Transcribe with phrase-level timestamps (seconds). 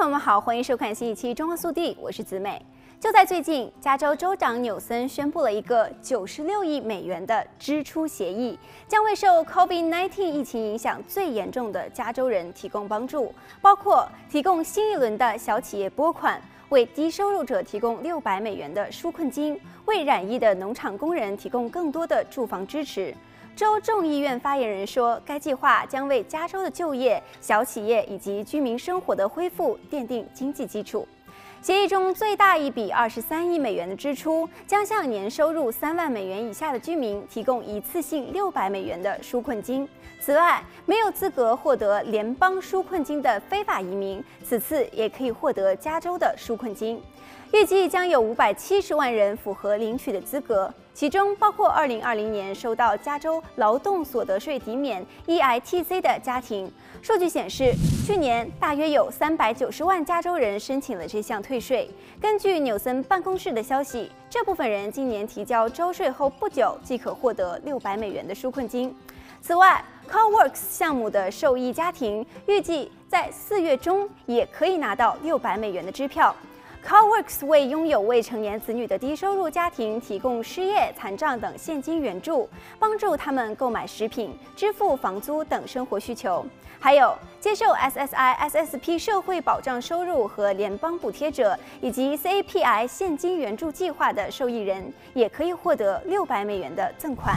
[0.00, 2.64] 朋友们好，欢迎收看新一期《中国速递》，我是子美。
[2.98, 8.58] 就在最近，加州州长纽森宣布了一个九十六亿美元的支出协议，
[8.88, 16.40] 将为受 COVID-19 疫情影响最严重的加州人提供帮助，包括提供新一轮的小企业拨款，
[16.70, 23.14] 为低收入者提供六百美元的纾困金，为染疫的农场工人提供更多的住房支持。
[23.56, 31.06] 州众议院发言人说，该计划将为加州的就业、小企业以及居民生活的恢复奠定经济基础。
[31.60, 39.86] 协议中最大一笔二十三亿美元的支出，将向年收入三万美元以下的居民提供一次性六百美元的纾困金。
[40.18, 46.98] 此外，没有资格获得联邦纾困金的非法移民，此次也可以获得加州的纾困金。
[47.52, 56.70] 预计将有五百七十万人符合领取的资格，其中包括二零二零年收到加州劳动所得税抵免 （EITC） 的家庭。
[57.00, 57.72] 数据显示，
[58.04, 61.88] 去年大约有三百九十万加州人申请了这项退税。
[62.20, 68.94] 根据纽森办公室的消息，这部分人今年提交州税后不久即可获得六百美元的纾困金。
[69.40, 76.36] 此外，Coworks 项目的受益家庭预计在四月中也可以拿到六百美元的支票。
[76.84, 86.44] CoWorks 为拥有未成年子女的低收入家庭提供失业、残障等现金援助，帮助他们购买食品、支付房租等生活需求。
[86.80, 97.36] 还有接受 SSI、SSP 社会保障收入和联邦补贴者以及 CAPI 现金援助计划的受益人，也可以获得六百美元的赠款。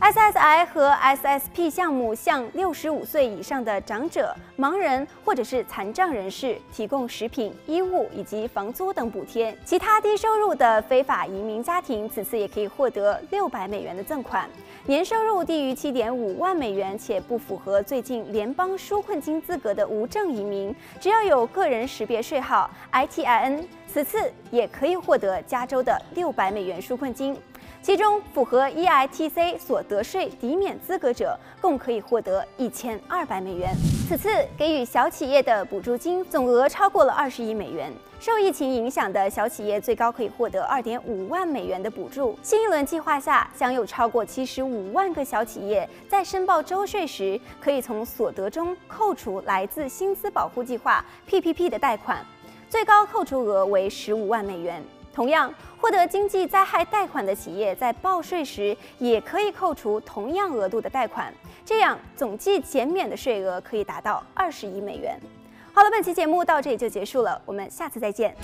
[0.00, 9.54] SSI 和 SSP 项目向六十五岁以上的长者、盲人或者是残障人士提供食品、衣物以及房租等补贴。
[9.62, 14.48] 其他低收入的非法移民家庭此次也可以获得六百美元的赠款。
[14.86, 27.36] 年收入低于七点五万美元且不符合最近联邦纾困金资格的无证移民，只要有个人识别税号 ITIN，此次也可以获得加州的六百美元纾困金。
[27.82, 33.74] 其中符合 EITC 所得税抵免资格者，共可以获得一千二百美元。
[34.06, 37.90] 此次给予小企业的补助金总额超过了二十亿美元。
[38.20, 42.38] 受疫情影响的小企业最高可以获得二点五万美元的补助。
[42.42, 52.22] 新一轮计划下，将有超过七十五万个小企业在申报州税时，可以从所得中扣除来自薪资保护计划 PPP 的贷款，
[52.68, 54.84] 最高扣除额为十五万美元。
[55.20, 61.30] 同样，获得经济灾害贷款的企业在报税时也可以扣除同样额度的贷款，
[61.62, 65.20] 这样总计减免的税额可以达到二十亿美元。
[65.74, 68.34] 好了，本期节目到这里就结束了，我们下次再见。